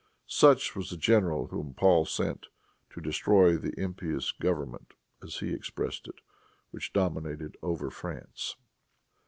[0.25, 2.47] Such was the general whom Paul sent
[2.89, 6.21] "to destroy the impious government," as he expressed it,
[6.71, 8.55] "which dominated over France."